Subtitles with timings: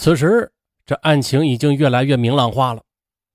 [0.00, 0.50] 此时，
[0.86, 2.82] 这案情已经越来越明朗化了。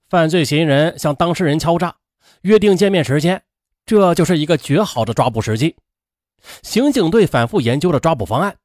[0.09, 1.95] 犯罪嫌疑人向当事人敲诈，
[2.41, 3.39] 约定见面时间，
[3.85, 5.75] 这就是一个绝好的抓捕时机。
[6.63, 8.57] 刑警队反复研究了抓捕方案。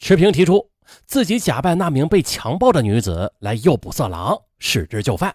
[0.00, 0.68] 池平提出
[1.06, 5.32] 自己假扮那名被强暴的女子来诱捕色狼，使之就范。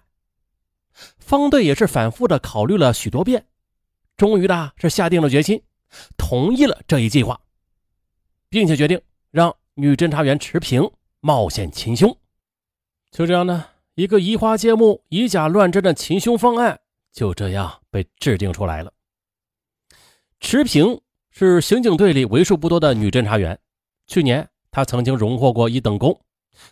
[1.20, 3.46] 方队也是反复的考虑了许多遍，
[4.18, 5.64] 终于的是下定了决心，
[6.18, 7.40] 同意了这一计划，
[8.50, 9.02] 并且决定
[9.32, 10.92] 让女侦查员池平
[11.24, 12.16] 冒险擒凶。
[13.10, 13.66] 就这样呢。
[13.96, 16.80] 一个移花接木、以假乱真的擒凶方案
[17.12, 18.92] 就这样被制定出来了。
[20.40, 21.00] 池平
[21.30, 23.60] 是刑警队里为数不多的女侦查员，
[24.08, 26.20] 去年她曾经荣获过一等功，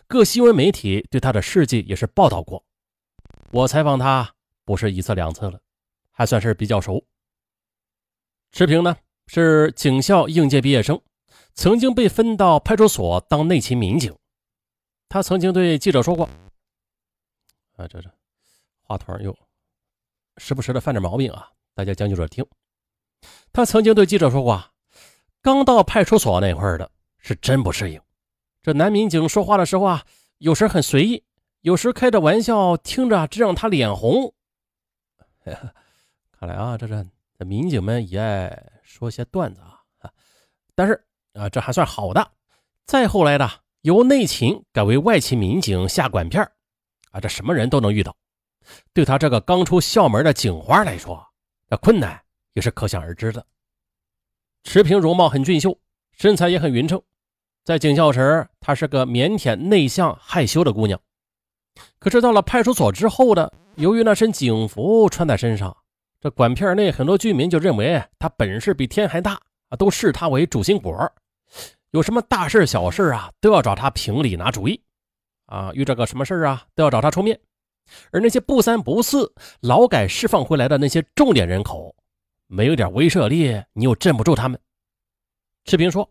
[0.08, 2.64] 各新闻媒体对她的事迹也是报道过。
[3.52, 5.60] 我采访她不是一次两次了，
[6.10, 7.06] 还算是比较熟。
[8.50, 8.96] 池平呢
[9.28, 11.00] 是警校应届毕业生，
[11.54, 14.12] 曾经被分到派出所当内勤民警。
[15.12, 16.24] 他曾经对记者说过。
[17.76, 18.10] 啊，这这
[18.80, 19.36] 话筒又
[20.38, 21.50] 时不时的犯点毛病啊！
[21.74, 22.42] 大家将就着听。
[23.52, 24.72] 他曾经对记者说过，
[25.42, 28.00] 刚到派出所那会儿的是真不适应。
[28.62, 30.02] 这男民警说话的时候啊，
[30.38, 31.22] 有时很随意，
[31.60, 34.34] 有时开着玩笑，听着真让他脸红。
[35.44, 37.04] 看来啊，这这
[37.38, 40.10] 这民警们也爱说些段子啊。
[40.74, 42.32] 但是啊，这还算好的。
[42.86, 46.42] 再后来的，由内勤改为外勤民警下管片
[47.10, 48.16] 啊，这什么人都能遇到，
[48.92, 51.20] 对他这个刚出校门的警花来说，
[51.68, 52.20] 那困难
[52.52, 53.44] 也是可想而知的。
[54.62, 55.76] 池平容貌很俊秀，
[56.12, 57.02] 身材也很匀称，
[57.64, 61.00] 在警校时，她是个腼腆、内向、害羞的姑娘。
[61.98, 65.76] 可是到了派出所之后的，由于那身警服穿在身上，
[66.20, 70.94] 这管片内很多居民就认为她本事比天还大啊，都视她为主心骨，
[71.92, 74.82] 有什么大事小事啊，都要找他评理拿主意。
[75.46, 77.38] 啊，遇着个什么事啊，都要找他出面。
[78.10, 81.94] 而那些不三不四、劳改释放回来的那些重点人口，
[82.46, 84.58] 没有点威慑力，你又镇不住他们。
[85.64, 86.08] 赤平说：“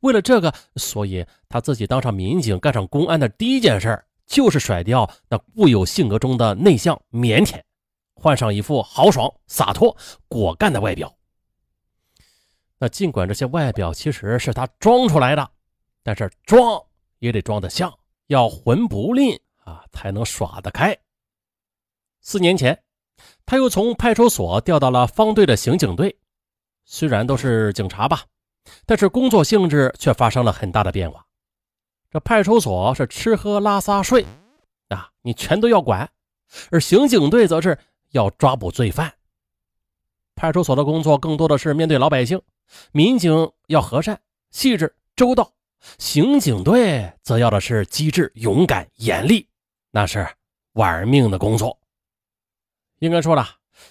[0.00, 7.60] 为了这个，所以他自己当上民警，干上公安的第一件事，就是甩掉那固有性格中的内向腼腆，
[8.14, 9.96] 换上一副豪爽、洒脱、
[10.28, 11.12] 果干的外表。
[12.78, 15.50] 那尽管这些外表其实是他装出来的，
[16.02, 16.82] 但是装
[17.18, 17.92] 也得装得像。”
[18.28, 20.94] 要魂不吝啊，才能耍得开。
[22.20, 22.82] 四年前，
[23.46, 26.14] 他又从派出所调到了方队的刑警队，
[26.84, 28.26] 虽然都是警察吧，
[28.84, 31.24] 但是工作性质却发生了很大的变化。
[32.10, 34.26] 这派出所是吃喝拉撒睡
[34.90, 36.06] 啊，你全都要管；
[36.70, 37.78] 而刑警队则是
[38.10, 39.10] 要抓捕罪犯。
[40.34, 42.38] 派出所的工作更多的是面对老百姓，
[42.92, 44.20] 民警要和善、
[44.50, 45.52] 细致、周到。
[45.98, 49.48] 刑警队则要的是机智、勇敢、严厉，
[49.92, 50.26] 那是
[50.72, 51.78] 玩命的工作。
[52.98, 53.48] 应该说了，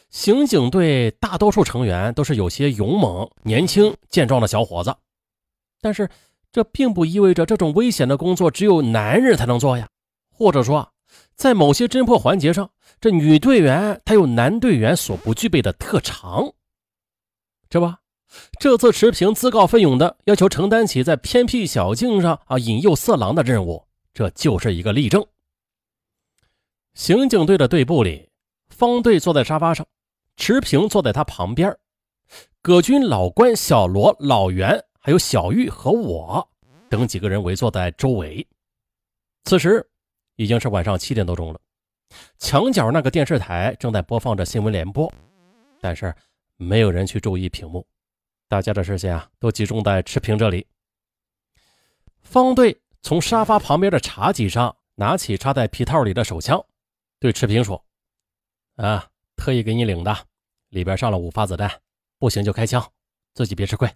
[0.09, 4.93] 刑警队大多数成员都是有些勇猛、年轻、健壮的小伙子，
[5.79, 6.09] 但是
[6.51, 9.87] 这并不意味着这种危险的工作只有男人才能做呀。
[10.29, 10.93] 或者说，
[11.35, 16.53] 在某些侦破环节上，这女队员她有男队员所不具备的特长，
[17.69, 17.87] 这不。
[18.59, 25.25] 这次池平自告奋勇的要求承担起在偏僻小径上啊引诱色狼的任务，这就是一个例证。
[26.93, 28.29] 刑警队的队部里，
[28.69, 29.85] 方队坐在沙发上，
[30.35, 31.77] 池平坐在他旁边，
[32.61, 36.49] 葛军、老关、小罗、老袁，还有小玉和我
[36.89, 38.45] 等几个人围坐在周围。
[39.45, 39.87] 此时
[40.35, 41.59] 已经是晚上七点多钟了，
[42.39, 45.11] 墙角那个电视台正在播放着新闻联播，
[45.79, 46.13] 但是
[46.57, 47.85] 没有人去注意屏幕。
[48.47, 50.65] 大家的视线啊，都集中在池平这里。
[52.21, 56.65] 方队从沙发旁边的茶几上拿起插在皮套里的手枪，
[57.19, 57.83] 对池平说
[58.77, 60.15] ：“啊，特意给你领的，
[60.69, 61.81] 里边上了五发子弹，
[62.19, 62.91] 不行就开枪，
[63.33, 63.93] 自己别吃亏。”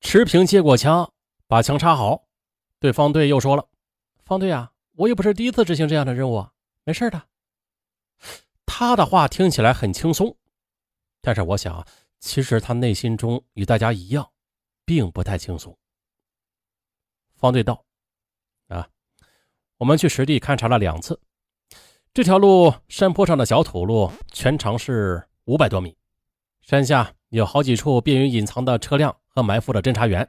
[0.00, 1.10] 池平接过枪，
[1.46, 2.26] 把枪插好，
[2.78, 3.66] 对方队又说了
[4.24, 6.46] ：“方队啊，我也不是第一次执行这样的任务，
[6.84, 7.22] 没事的。”
[8.66, 10.36] 他的话听起来很轻松，
[11.22, 11.86] 但是我想。
[12.26, 14.32] 其实他内心中与大家一样，
[14.84, 15.78] 并不太轻松。
[17.36, 17.84] 方队道
[18.66, 18.88] ：“啊，
[19.76, 21.20] 我们去实地勘察了两次，
[22.12, 25.96] 这条路山坡上的小土路，全长是五百多米，
[26.60, 30.28] 山下有好几处便于隐藏的车辆和埋伏的侦查员，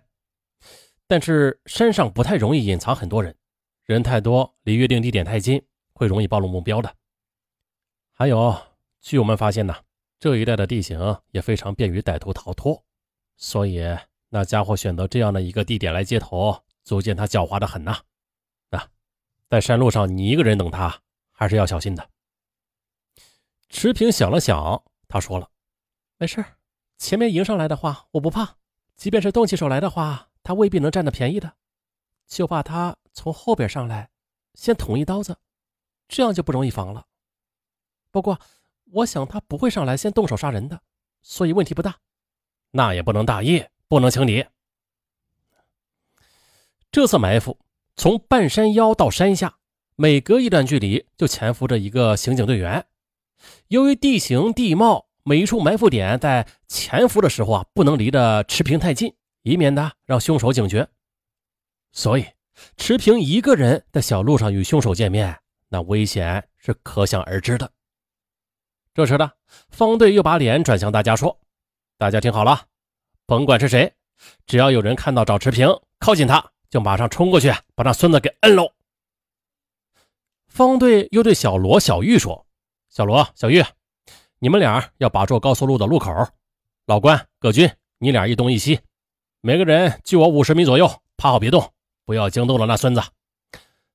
[1.07, 3.35] 但是山上不太容易隐藏很多人，
[3.85, 6.95] 人太多，离约定地点太近，会容易暴露目标的。
[8.11, 8.55] 还有，
[9.01, 9.75] 据我们发现呢。”
[10.19, 12.83] 这一带的地形也非常便于歹徒逃脱，
[13.35, 13.81] 所以
[14.29, 18.01] 那家伙选择这样的一个地点来接头，足见他狡猾的很呐。
[18.71, 18.89] 啊
[19.49, 22.09] 在山路上你一个人等他，还是要小心的。
[23.69, 25.51] 池平想了想，他说了
[26.17, 26.43] ：“没事，
[26.97, 28.57] 前面迎上来的话，我不怕；
[28.95, 31.55] 即便是动起手来的话，他未必能占到便宜的。
[32.25, 34.09] 就怕他从后边上来，
[34.53, 35.37] 先捅一刀子，
[36.07, 37.05] 这样就不容易防了。
[38.11, 38.39] 不过，
[38.91, 40.81] 我想他不会上来先动手杀人的，
[41.21, 41.95] 所以问题不大。
[42.71, 44.45] 那也不能大意，不能轻敌。
[46.91, 47.59] 这次埋伏
[47.95, 49.57] 从半山腰到山下，
[49.95, 52.85] 每隔一段距离就潜伏着一个刑警队员。
[53.67, 59.13] 由于地形地貌，每一处埋伏点在潜伏的时候啊，不能离着池平太近，
[59.43, 60.87] 以免呢让凶手警觉。
[61.91, 62.25] 所以，
[62.77, 65.37] 池平一个人在小路上与凶手见面，
[65.69, 67.71] 那危险是可想而知的。
[68.97, 69.31] 这时呢，
[69.69, 71.39] 方队又把脸转向大家说
[71.99, 72.65] ：“大家听好了，
[73.27, 73.93] 甭管是谁，
[74.47, 78.73] 只要有人看到找池平靠近他，就马上冲过去把那孙子给摁喽。”
[80.49, 82.47] 方队又对小罗、小玉说。
[82.89, 83.63] 小罗、小玉，
[84.39, 86.11] 你们俩要把住高速路的路口。
[86.87, 88.79] 老关、葛军，你俩一东一西，
[89.41, 91.71] 每个人距我五十米左右，趴好别动，
[92.03, 93.03] 不要惊动了那孙子。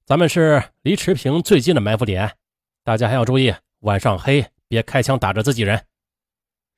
[0.05, 2.37] 咱们是离池平最近的埋伏点，
[2.85, 5.87] 大家还要注意，晚上黑别开枪打着自己人。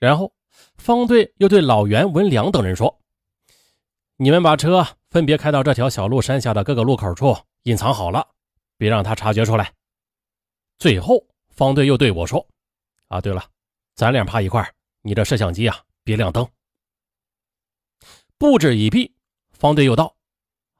[0.01, 0.35] 然后
[0.75, 3.01] 方队又对老袁、文良等人说
[4.19, 8.27] ：“你们把车分别开到这条小路山下的各个路口处隐藏好了，
[8.77, 9.73] 别让他察觉出来。”
[10.77, 11.25] 最后。
[11.51, 12.45] 方队又对我说
[13.07, 13.49] ：“啊，对了，
[13.95, 16.45] 咱俩趴一块你这摄像机啊，别亮灯。”
[18.37, 19.15] 布置已毕，
[19.53, 20.17] 方队又道：“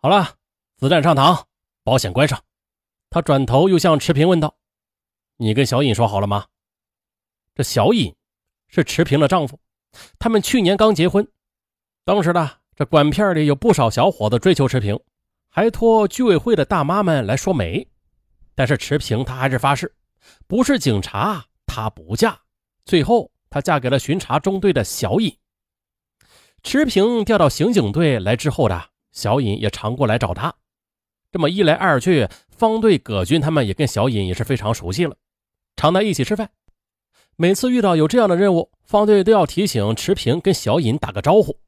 [0.03, 0.35] 好了，
[0.79, 1.45] 子弹上膛，
[1.85, 2.43] 保险关上。”
[3.09, 4.57] 他转头又向池平问道
[5.39, 6.49] ：“你跟小尹说好了吗？”
[7.55, 8.15] 这小尹
[8.69, 9.61] 是池平的丈夫，
[10.19, 11.27] 他们去年刚结婚。
[12.05, 14.99] 当时呢，这管片里有不少小伙子追求池平，
[15.49, 17.87] 还托居委会的大妈们来说媒。
[18.57, 19.95] 但是池平她还是发誓。
[20.47, 22.41] 不是警察，她不嫁。
[22.85, 25.37] 最后，她嫁给了巡查中队的小尹。
[26.63, 30.53] 池平调到刑警队来之后的小尹也常过来找他。
[31.31, 35.17] 这么一来二去，方队葛军他们也跟小尹也是非常熟悉了，
[35.77, 36.51] 常在一起吃饭。
[37.37, 41.59] 每次遇到有这样的任务，方队都要提醒池平跟小尹打个招呼，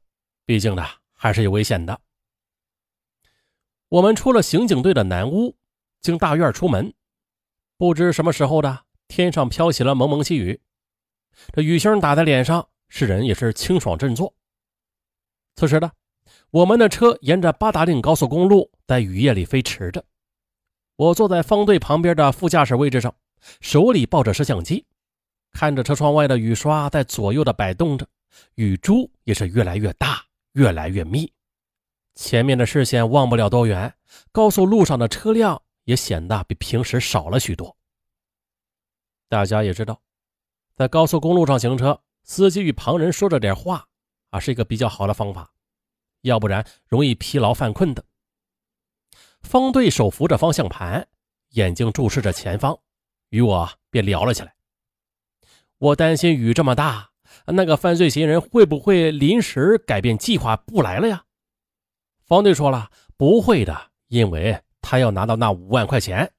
[0.45, 0.83] 毕竟呢
[1.13, 1.99] 还是有危险的。
[3.89, 5.55] 我们出了刑警队的南屋，
[6.01, 6.93] 经大院出门。
[7.77, 10.61] 不知什么时候的，天上飘起了蒙蒙细雨，
[11.53, 14.33] 这雨星打在脸上，使人也是清爽振作。
[15.55, 15.91] 此时的
[16.51, 20.05] 我们的车沿着八达岭高速公路在雨夜里飞驰着，
[20.95, 23.13] 我坐在方队旁边的副驾驶位置上，
[23.59, 24.85] 手里抱着摄像机，
[25.51, 28.07] 看着车窗外的雨刷在左右的摆动着，
[28.55, 31.31] 雨珠也是越来越大，越来越密，
[32.15, 33.93] 前面的视线望不了多远，
[34.31, 35.61] 高速路上的车辆。
[35.87, 37.77] 也显得比平时少了许多。
[39.29, 40.01] 大家也知道，
[40.75, 43.87] 在高速公路上行车，司机与旁人说着点话
[44.31, 45.49] 啊，是一个比较好的方法，
[46.23, 48.03] 要不然容易疲劳犯困的。
[49.39, 51.07] 方队手扶着方向盘，
[51.51, 52.77] 眼睛注视着前方，
[53.29, 54.56] 与我便聊了起来。
[55.77, 57.09] 我担心雨这么大，
[57.47, 61.23] 那个犯罪嫌疑人会不会临时改变计划不来了呀？
[62.25, 64.61] 方队说了，不会的，因为。
[64.79, 66.31] 他要拿到那五万块钱，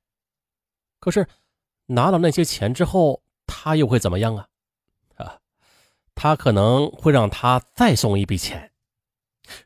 [1.00, 1.28] 可是
[1.84, 4.48] 拿到那些钱之后，他又会怎么样啊？
[5.16, 5.38] 啊，
[6.14, 8.72] 他可能会让他再送一笔钱。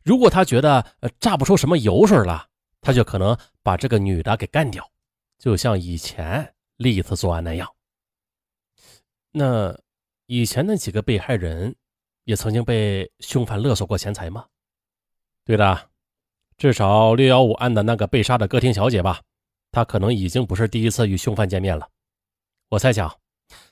[0.03, 0.85] 如果他觉得
[1.21, 2.49] 榨不出什么油水了，
[2.81, 4.91] 他就可能把这个女的给干掉，
[5.39, 7.73] 就像以前历次作案那样。
[9.33, 9.77] 那
[10.27, 11.75] 以前那几个被害人
[12.25, 14.47] 也曾经被凶犯勒索过钱财吗？
[15.45, 15.91] 对的。
[16.59, 19.21] 至少六幺五案的那个被杀的歌厅小姐吧，
[19.73, 21.89] 她可能已经不是第一次与凶犯见面了。
[22.69, 23.13] 我猜想，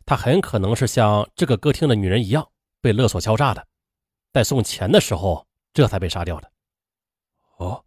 [0.04, 2.50] 她很可能是像这个歌厅的女人一样
[2.80, 3.64] 被勒索敲诈的，
[4.32, 6.50] 在送钱的时候这才被杀掉的。
[7.58, 7.84] 哦，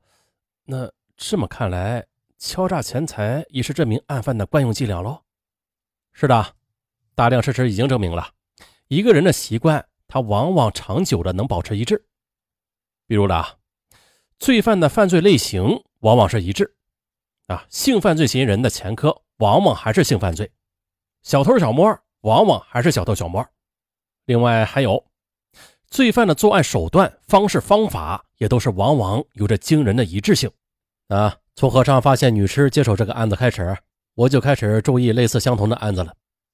[0.64, 2.06] 那这么看来，
[2.38, 5.22] 敲诈钱财也是这名案犯的惯用伎俩喽？
[6.14, 6.56] 是的，
[7.16, 8.30] 大量事实已经证明了，
[8.88, 12.06] 一个人的习惯，他往往长久的能保持一致。
[13.08, 13.60] 比如的。
[14.40, 16.76] 罪犯的犯罪类型往往是一致，
[17.48, 20.52] 啊，性犯罪嫌疑人的前科往往还是性犯罪，
[21.22, 23.48] 小偷小摸往往还是小偷小摸。
[24.26, 25.06] 另外还有，
[25.88, 30.52] 罪犯的作案手段、方式、方法也都是往往有着惊人的一致性。
[31.08, 33.78] 啊，从和尚发现女尸接手这个案子开始，
[34.16, 36.14] 我就开始注意类似相同的案子了。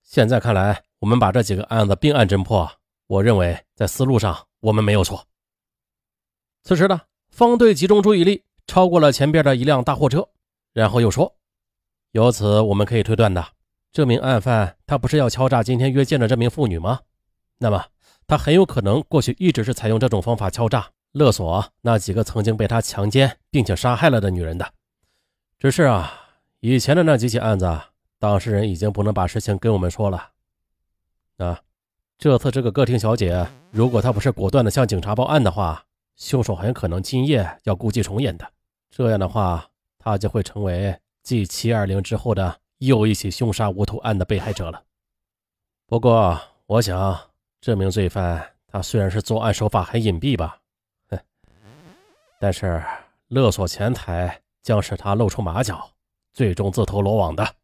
[0.09, 2.67] 现在看来，我们把这几个案子并案侦破，
[3.05, 5.23] 我认为在思路上我们没有错。
[6.63, 7.01] 此时呢？
[7.29, 10.27] 方队集中注意力，超过了前边的一辆大货车，
[10.73, 11.35] 然后又说
[12.13, 13.49] ：“由此我们可以推断的，
[13.91, 17.01] 这名案犯他不是要敲诈今天约见的这名妇女吗？
[17.59, 17.85] 那么
[18.25, 24.73] 他很有可能过去一直是采用这种方法敲诈勒索那几个曾经被他强奸并且杀害了的女人的。
[25.59, 26.11] 只是啊，
[26.61, 27.79] 以前的那几起案子，
[28.19, 30.29] 当事人已经不能把事情跟我们说了。
[31.37, 31.61] 啊，
[32.17, 35.85] 这次这个歌厅小姐，如果她不是果断的向警察报案的话，
[36.15, 38.47] 凶手很可能今夜要故伎重演的。
[38.91, 40.99] 这样的话，她就会成为。
[41.21, 44.81] 继七二零之后的又一起凶杀无头案的被害者了。
[45.85, 47.19] 不过，我想
[47.61, 50.59] 这名罪犯他虽然是作案手法很隐蔽吧，
[51.09, 51.19] 哼，
[52.39, 52.81] 但是
[53.27, 55.91] 勒索钱财将使他露出马脚，
[56.33, 57.55] 最终自投罗网的。